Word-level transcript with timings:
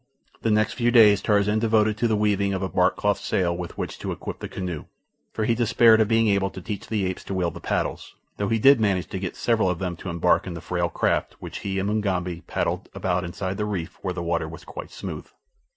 The 0.41 0.49
next 0.49 0.73
few 0.73 0.89
days 0.89 1.21
Tarzan 1.21 1.59
devoted 1.59 1.95
to 1.97 2.07
the 2.07 2.15
weaving 2.15 2.55
of 2.55 2.63
a 2.63 2.67
barkcloth 2.67 3.19
sail 3.19 3.55
with 3.55 3.77
which 3.77 3.99
to 3.99 4.11
equip 4.11 4.39
the 4.39 4.49
canoe, 4.49 4.85
for 5.31 5.45
he 5.45 5.53
despaired 5.53 6.01
of 6.01 6.07
being 6.07 6.27
able 6.27 6.49
to 6.49 6.59
teach 6.59 6.87
the 6.87 7.05
apes 7.05 7.23
to 7.25 7.35
wield 7.35 7.53
the 7.53 7.59
paddles, 7.59 8.15
though 8.37 8.49
he 8.49 8.57
did 8.57 8.79
manage 8.81 9.05
to 9.09 9.19
get 9.19 9.35
several 9.35 9.69
of 9.69 9.77
them 9.77 9.95
to 9.97 10.09
embark 10.09 10.47
in 10.47 10.55
the 10.55 10.59
frail 10.59 10.89
craft 10.89 11.35
which 11.39 11.59
he 11.59 11.77
and 11.77 11.87
Mugambi 11.87 12.41
paddled 12.47 12.89
about 12.95 13.23
inside 13.23 13.57
the 13.57 13.65
reef 13.65 13.99
where 14.01 14.15
the 14.15 14.23
water 14.23 14.47
was 14.49 14.63
quite 14.65 14.89
smooth. 14.89 15.27